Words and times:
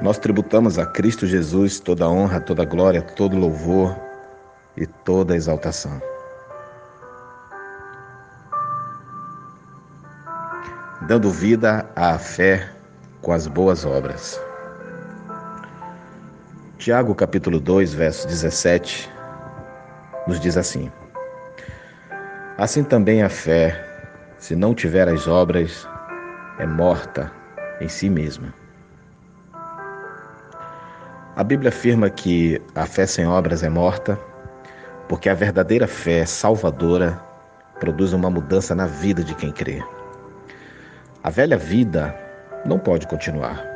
Nós 0.00 0.18
tributamos 0.18 0.78
a 0.78 0.86
Cristo 0.86 1.26
Jesus 1.26 1.78
toda 1.78 2.08
honra, 2.08 2.40
toda 2.40 2.64
glória, 2.64 3.02
todo 3.02 3.36
louvor 3.36 3.94
e 4.76 4.86
toda 4.86 5.36
exaltação. 5.36 6.00
Dando 11.02 11.30
vida 11.30 11.84
à 11.94 12.18
fé 12.18 12.70
com 13.20 13.32
as 13.32 13.46
boas 13.46 13.84
obras. 13.84 14.40
Tiago 16.78 17.14
capítulo 17.14 17.60
2, 17.60 17.92
verso 17.92 18.26
17, 18.26 19.10
nos 20.26 20.40
diz 20.40 20.56
assim: 20.56 20.90
Assim 22.56 22.82
também 22.82 23.22
a 23.22 23.28
fé, 23.28 23.84
se 24.38 24.56
não 24.56 24.74
tiver 24.74 25.08
as 25.08 25.28
obras, 25.28 25.86
é 26.58 26.66
morta 26.66 27.30
em 27.80 27.88
si 27.88 28.08
mesma. 28.08 28.61
A 31.34 31.42
Bíblia 31.42 31.70
afirma 31.70 32.10
que 32.10 32.60
a 32.74 32.84
fé 32.84 33.06
sem 33.06 33.26
obras 33.26 33.62
é 33.62 33.68
morta, 33.70 34.20
porque 35.08 35.30
a 35.30 35.34
verdadeira 35.34 35.86
fé 35.86 36.26
salvadora 36.26 37.18
produz 37.80 38.12
uma 38.12 38.28
mudança 38.28 38.74
na 38.74 38.86
vida 38.86 39.24
de 39.24 39.34
quem 39.34 39.50
crê. 39.50 39.82
A 41.24 41.30
velha 41.30 41.56
vida 41.56 42.14
não 42.66 42.78
pode 42.78 43.06
continuar. 43.06 43.66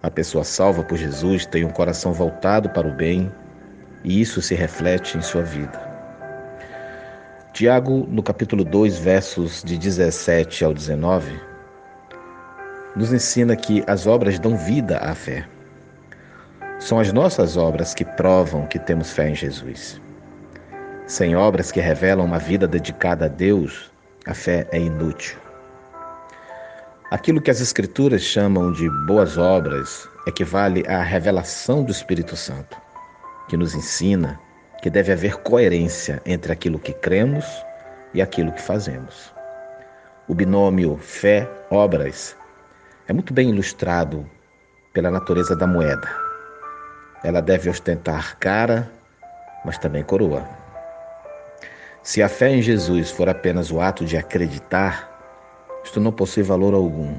A 0.00 0.08
pessoa 0.08 0.44
salva 0.44 0.84
por 0.84 0.96
Jesus 0.96 1.44
tem 1.44 1.64
um 1.64 1.70
coração 1.70 2.12
voltado 2.12 2.70
para 2.70 2.86
o 2.86 2.94
bem 2.94 3.32
e 4.04 4.20
isso 4.20 4.40
se 4.40 4.54
reflete 4.54 5.18
em 5.18 5.22
sua 5.22 5.42
vida. 5.42 5.82
Tiago, 7.52 8.06
no 8.08 8.22
capítulo 8.22 8.64
2, 8.64 8.96
versos 8.96 9.60
de 9.64 9.76
17 9.76 10.64
ao 10.64 10.72
19, 10.72 11.36
nos 12.94 13.12
ensina 13.12 13.56
que 13.56 13.82
as 13.88 14.06
obras 14.06 14.38
dão 14.38 14.56
vida 14.56 14.98
à 14.98 15.16
fé. 15.16 15.48
São 16.78 16.98
as 16.98 17.12
nossas 17.12 17.56
obras 17.56 17.94
que 17.94 18.04
provam 18.04 18.66
que 18.66 18.78
temos 18.78 19.12
fé 19.12 19.30
em 19.30 19.34
Jesus. 19.34 20.00
Sem 21.06 21.36
obras 21.36 21.70
que 21.70 21.80
revelam 21.80 22.26
uma 22.26 22.38
vida 22.38 22.66
dedicada 22.66 23.26
a 23.26 23.28
Deus, 23.28 23.92
a 24.26 24.34
fé 24.34 24.66
é 24.72 24.78
inútil. 24.78 25.38
Aquilo 27.10 27.40
que 27.40 27.50
as 27.50 27.60
Escrituras 27.60 28.22
chamam 28.22 28.72
de 28.72 28.90
boas 29.06 29.38
obras 29.38 30.08
equivale 30.26 30.84
à 30.88 31.02
revelação 31.02 31.84
do 31.84 31.92
Espírito 31.92 32.36
Santo, 32.36 32.76
que 33.48 33.56
nos 33.56 33.74
ensina 33.74 34.40
que 34.82 34.90
deve 34.90 35.12
haver 35.12 35.36
coerência 35.38 36.20
entre 36.26 36.52
aquilo 36.52 36.78
que 36.78 36.92
cremos 36.92 37.44
e 38.12 38.20
aquilo 38.20 38.52
que 38.52 38.60
fazemos. 38.60 39.32
O 40.26 40.34
binômio 40.34 40.96
fé-obras 40.98 42.36
é 43.06 43.12
muito 43.12 43.32
bem 43.32 43.50
ilustrado 43.50 44.28
pela 44.92 45.10
natureza 45.10 45.54
da 45.54 45.66
moeda. 45.66 46.23
Ela 47.24 47.40
deve 47.40 47.70
ostentar 47.70 48.38
cara, 48.38 48.90
mas 49.64 49.78
também 49.78 50.04
coroa. 50.04 50.46
Se 52.02 52.22
a 52.22 52.28
fé 52.28 52.50
em 52.50 52.60
Jesus 52.60 53.10
for 53.10 53.30
apenas 53.30 53.70
o 53.70 53.80
ato 53.80 54.04
de 54.04 54.14
acreditar, 54.14 55.10
isto 55.82 55.98
não 55.98 56.12
possui 56.12 56.42
valor 56.42 56.74
algum, 56.74 57.16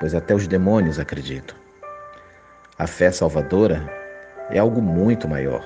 pois 0.00 0.14
até 0.14 0.34
os 0.34 0.48
demônios 0.48 0.98
acreditam. 0.98 1.54
A 2.78 2.86
fé 2.86 3.10
salvadora 3.10 3.86
é 4.48 4.58
algo 4.58 4.80
muito 4.80 5.28
maior, 5.28 5.62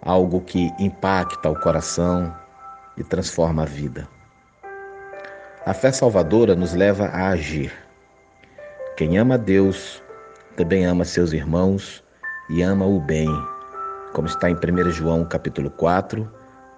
algo 0.00 0.40
que 0.40 0.70
impacta 0.78 1.50
o 1.50 1.58
coração 1.58 2.32
e 2.96 3.02
transforma 3.02 3.62
a 3.62 3.66
vida. 3.66 4.06
A 5.66 5.74
fé 5.74 5.90
salvadora 5.90 6.54
nos 6.54 6.74
leva 6.74 7.06
a 7.06 7.30
agir. 7.30 7.72
Quem 8.96 9.18
ama 9.18 9.36
Deus 9.36 10.00
também 10.56 10.84
ama 10.84 11.04
seus 11.04 11.32
irmãos 11.32 12.01
e 12.52 12.60
ama 12.60 12.84
o 12.84 13.00
bem, 13.00 13.26
como 14.12 14.28
está 14.28 14.50
em 14.50 14.54
1 14.54 14.90
João 14.90 15.24
capítulo 15.24 15.70
4, 15.70 16.30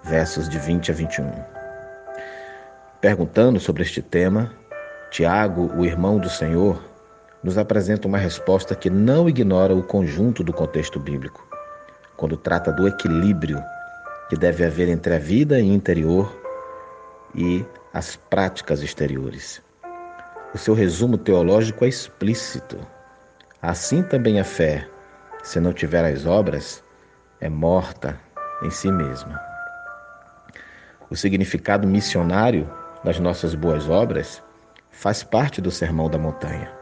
versos 0.03 0.47
de 0.47 0.57
20 0.57 0.89
a 0.89 0.93
21. 0.93 1.29
Perguntando 3.01 3.59
sobre 3.59 3.83
este 3.83 4.01
tema, 4.01 4.53
Tiago, 5.11 5.69
o 5.75 5.83
irmão 5.83 6.17
do 6.17 6.29
Senhor, 6.29 6.81
nos 7.43 7.57
apresenta 7.57 8.07
uma 8.07 8.17
resposta 8.17 8.73
que 8.73 8.89
não 8.89 9.27
ignora 9.27 9.75
o 9.75 9.83
conjunto 9.83 10.45
do 10.45 10.53
contexto 10.53 10.97
bíblico, 10.97 11.45
quando 12.15 12.37
trata 12.37 12.71
do 12.71 12.87
equilíbrio 12.87 13.61
que 14.29 14.37
deve 14.37 14.63
haver 14.63 14.87
entre 14.87 15.13
a 15.13 15.19
vida 15.19 15.59
interior 15.59 16.33
e 17.35 17.65
as 17.93 18.15
práticas 18.15 18.81
exteriores. 18.81 19.61
O 20.53 20.57
seu 20.57 20.73
resumo 20.73 21.17
teológico 21.17 21.83
é 21.83 21.89
explícito. 21.89 22.77
Assim 23.61 24.01
também 24.01 24.39
a 24.39 24.43
fé, 24.45 24.87
se 25.45 25.59
não 25.59 25.71
tiver 25.71 26.03
as 26.03 26.25
obras, 26.25 26.83
é 27.39 27.47
morta 27.47 28.19
em 28.63 28.71
si 28.71 28.91
mesma. 28.91 29.39
O 31.07 31.15
significado 31.15 31.87
missionário 31.87 32.67
das 33.03 33.19
nossas 33.19 33.53
boas 33.53 33.87
obras 33.87 34.41
faz 34.89 35.21
parte 35.21 35.61
do 35.61 35.69
sermão 35.69 36.09
da 36.09 36.17
montanha. 36.17 36.73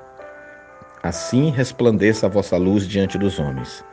Assim 1.04 1.52
resplandeça 1.52 2.28
a 2.28 2.30
vossa 2.30 2.56
luz 2.56 2.88
diante 2.88 3.18
dos 3.18 3.38
homens, 3.38 3.84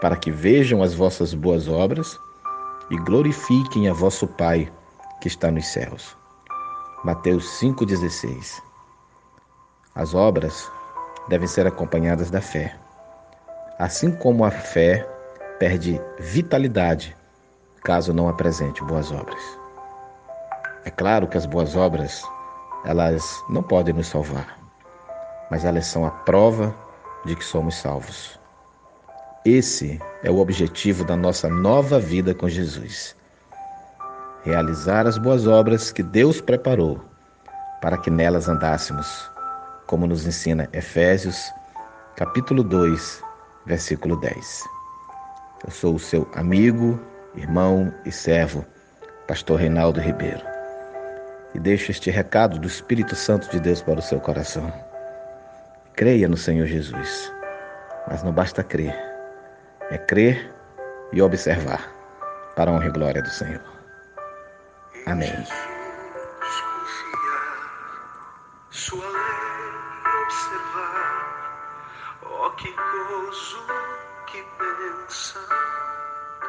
para 0.00 0.16
que 0.16 0.32
vejam 0.32 0.82
as 0.82 0.92
vossas 0.92 1.32
boas 1.32 1.68
obras 1.68 2.18
e 2.90 2.96
glorifiquem 2.96 3.88
a 3.88 3.92
vosso 3.92 4.26
Pai 4.26 4.68
que 5.20 5.28
está 5.28 5.48
nos 5.48 5.66
céus. 5.68 6.16
Mateus 7.04 7.44
5,16 7.60 8.60
As 9.94 10.12
obras 10.12 10.68
devem 11.28 11.46
ser 11.46 11.68
acompanhadas 11.68 12.32
da 12.32 12.40
fé. 12.40 12.81
Assim 13.78 14.12
como 14.12 14.44
a 14.44 14.50
fé 14.50 15.06
perde 15.58 16.00
vitalidade 16.18 17.16
caso 17.82 18.12
não 18.12 18.28
apresente 18.28 18.82
boas 18.84 19.10
obras. 19.10 19.40
É 20.84 20.90
claro 20.90 21.26
que 21.26 21.36
as 21.36 21.46
boas 21.46 21.76
obras, 21.76 22.22
elas 22.84 23.42
não 23.48 23.62
podem 23.62 23.94
nos 23.94 24.08
salvar, 24.08 24.58
mas 25.50 25.64
elas 25.64 25.86
são 25.86 26.04
a 26.04 26.10
prova 26.10 26.74
de 27.24 27.36
que 27.36 27.44
somos 27.44 27.76
salvos. 27.76 28.38
Esse 29.44 30.00
é 30.22 30.30
o 30.30 30.38
objetivo 30.38 31.04
da 31.04 31.16
nossa 31.16 31.48
nova 31.48 31.98
vida 31.98 32.34
com 32.34 32.48
Jesus. 32.48 33.16
Realizar 34.44 35.06
as 35.06 35.18
boas 35.18 35.46
obras 35.46 35.92
que 35.92 36.02
Deus 36.02 36.40
preparou 36.40 37.00
para 37.80 37.98
que 37.98 38.10
nelas 38.10 38.48
andássemos, 38.48 39.30
como 39.86 40.06
nos 40.06 40.26
ensina 40.26 40.68
Efésios, 40.72 41.52
capítulo 42.16 42.62
2, 42.62 43.21
versículo 43.66 44.16
10. 44.16 44.64
Eu 45.64 45.70
sou 45.70 45.94
o 45.94 45.98
seu 45.98 46.28
amigo, 46.34 46.98
irmão 47.34 47.92
e 48.04 48.12
servo, 48.12 48.64
pastor 49.26 49.60
Reinaldo 49.60 50.00
Ribeiro. 50.00 50.42
E 51.54 51.58
deixo 51.58 51.90
este 51.90 52.10
recado 52.10 52.58
do 52.58 52.66
Espírito 52.66 53.14
Santo 53.14 53.50
de 53.50 53.60
Deus 53.60 53.82
para 53.82 53.98
o 53.98 54.02
seu 54.02 54.20
coração. 54.20 54.72
Creia 55.94 56.26
no 56.26 56.36
Senhor 56.36 56.66
Jesus, 56.66 57.32
mas 58.08 58.22
não 58.22 58.32
basta 58.32 58.64
crer, 58.64 58.94
é 59.90 59.98
crer 59.98 60.50
e 61.12 61.20
observar, 61.20 61.92
para 62.56 62.70
a 62.70 62.74
honra 62.74 62.86
e 62.86 62.90
glória 62.90 63.22
do 63.22 63.30
Senhor. 63.30 63.62
Amém. 65.06 65.71
Oh 72.44 72.50
que 72.56 72.72
gozo 72.72 73.62
que 74.26 74.42
pensa 74.58 75.40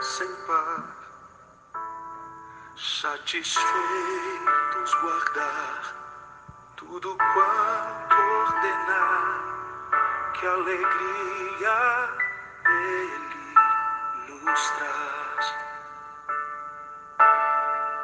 sem 0.01 0.35
par, 0.47 0.83
satisfeitos 2.75 3.63
guardar 5.01 5.95
tudo 6.77 7.15
quanto 7.15 8.15
ordenar, 8.15 9.25
que 10.33 10.47
alegria 10.47 12.09
Ele 12.65 13.53
nos 14.43 14.69
traz. 14.71 15.45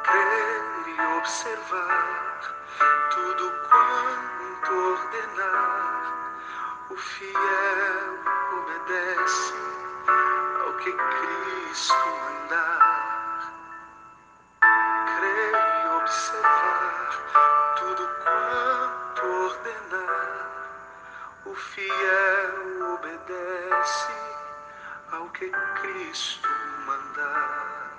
Crer 0.04 0.62
e 0.86 1.16
observar 1.18 2.40
tudo 3.10 3.52
quanto 3.68 4.72
ordenar, 4.74 5.90
o 6.90 6.96
fiel 6.96 7.69
ao 10.64 10.72
que 10.74 10.92
Cristo 10.92 11.94
mandar. 12.24 13.52
Crer 14.60 15.54
e 15.54 15.86
observar 15.96 17.10
tudo 17.78 18.08
quanto 18.22 19.26
ordenar, 19.26 20.50
o 21.46 21.54
fiel 21.54 22.94
obedece 22.94 24.12
ao 25.12 25.28
que 25.30 25.50
Cristo 25.80 26.48
mandar. 26.86 27.90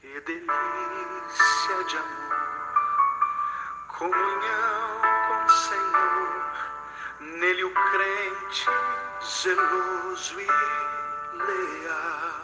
Que 0.00 0.20
delícia 0.20 1.84
de 1.88 1.96
amor, 1.96 2.36
comunhão 3.88 5.00
com 5.28 5.44
o 5.44 5.48
Senhor 5.48 6.49
o 7.20 7.70
crente 7.90 8.66
zeloso 9.22 10.40
e 10.40 10.46
leal 11.36 12.40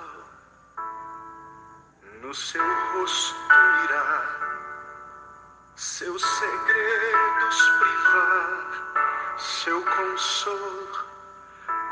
no 2.20 2.34
seu 2.34 2.62
rosto 2.92 3.36
irá 3.84 4.46
seus 5.76 6.22
segredos 6.22 7.68
privar, 7.78 9.36
seu 9.38 9.82
consolo 9.82 11.06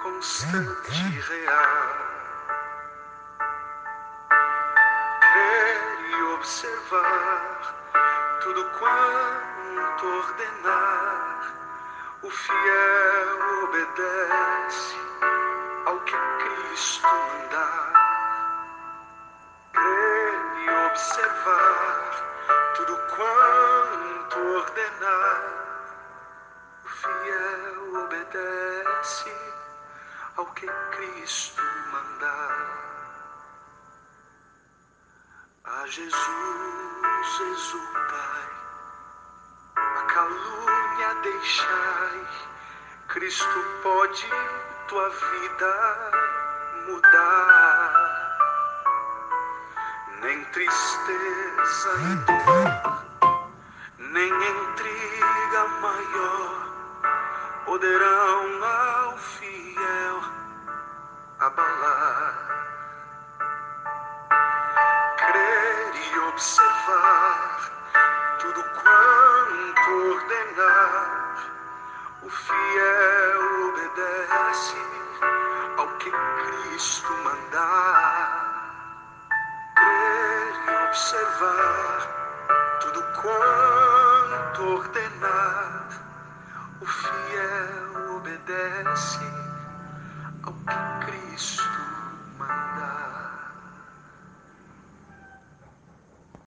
constante 0.02 0.90
e 0.90 1.20
real. 1.20 1.96
Ver 5.34 6.10
e 6.10 6.22
observar 6.34 7.74
tudo 8.42 8.64
quanto 8.78 10.06
ordenar, 10.06 11.63
o 12.24 12.30
fiel 12.30 13.64
obedece 13.64 14.96
ao 15.84 16.00
que 16.00 16.16
Cristo 16.38 17.06
mandar. 17.06 17.92
Ver 19.74 20.38
e 20.64 20.70
observar 20.86 22.72
tudo 22.76 22.96
quanto 23.14 24.38
ordenar, 24.56 25.42
o 26.84 26.88
fiel 26.88 28.04
obedece 28.04 29.36
ao 30.36 30.46
que 30.46 30.66
Cristo 30.66 31.62
mandar. 31.92 32.84
A 35.64 35.86
Jesus 35.86 37.40
exultai, 37.52 38.63
calúnia 40.14 41.14
deixai, 41.24 42.26
Cristo 43.08 43.64
pode 43.82 44.30
tua 44.86 45.08
vida 45.10 46.12
mudar 46.86 48.36
nem 50.22 50.44
tristeza 50.44 51.90
e 51.98 52.14
dor, 52.26 53.40
nem 53.98 54.30
intriga 54.30 55.66
maior 55.80 56.68
poderão 57.66 58.64
ao 58.64 59.18
fiel 59.18 60.20
abalar. 61.40 62.34
Crer 65.16 65.92
e 65.96 66.18
observar 66.20 67.73
tudo 68.54 68.70
quanto 68.70 69.90
ordenar, 70.14 71.36
o 72.22 72.30
fiel 72.30 73.68
obedece 73.68 74.76
ao 75.76 75.88
que 75.98 76.10
Cristo 76.10 77.12
mandar. 77.24 78.44
Observar 80.88 81.98
tudo 82.80 83.02
quanto 83.20 83.63